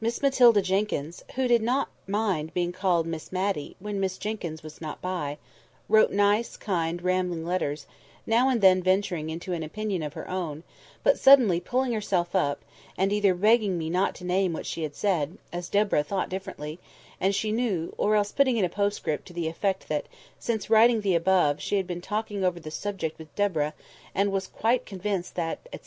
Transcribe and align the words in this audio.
Miss 0.00 0.22
Matilda 0.22 0.62
Jenkyns 0.62 1.24
(who 1.34 1.48
did 1.48 1.60
not 1.60 1.88
mind 2.06 2.54
being 2.54 2.70
called 2.70 3.04
Miss 3.04 3.32
Matty, 3.32 3.74
when 3.80 3.98
Miss 3.98 4.16
Jenkyns 4.16 4.62
was 4.62 4.80
not 4.80 5.00
by) 5.02 5.38
wrote 5.88 6.12
nice, 6.12 6.56
kind, 6.56 7.02
rambling 7.02 7.44
letters, 7.44 7.88
now 8.28 8.48
and 8.48 8.60
then 8.60 8.80
venturing 8.80 9.28
into 9.28 9.52
an 9.52 9.64
opinion 9.64 10.04
of 10.04 10.12
her 10.12 10.30
own; 10.30 10.62
but 11.02 11.18
suddenly 11.18 11.58
pulling 11.58 11.90
herself 11.90 12.36
up, 12.36 12.60
and 12.96 13.12
either 13.12 13.34
begging 13.34 13.76
me 13.76 13.90
not 13.90 14.14
to 14.14 14.24
name 14.24 14.52
what 14.52 14.66
she 14.66 14.84
had 14.84 14.94
said, 14.94 15.36
as 15.52 15.68
Deborah 15.68 16.04
thought 16.04 16.28
differently, 16.28 16.78
and 17.20 17.34
she 17.34 17.50
knew, 17.50 17.92
or 17.98 18.14
else 18.14 18.30
putting 18.30 18.56
in 18.56 18.64
a 18.64 18.68
postscript 18.68 19.26
to 19.26 19.32
the 19.32 19.48
effect 19.48 19.88
that, 19.88 20.06
since 20.38 20.70
writing 20.70 21.00
the 21.00 21.16
above, 21.16 21.60
she 21.60 21.76
had 21.76 21.88
been 21.88 22.00
talking 22.00 22.44
over 22.44 22.60
the 22.60 22.70
subject 22.70 23.18
with 23.18 23.34
Deborah, 23.34 23.74
and 24.14 24.30
was 24.30 24.46
quite 24.46 24.86
convinced 24.86 25.34
that, 25.34 25.58
etc. 25.72 25.78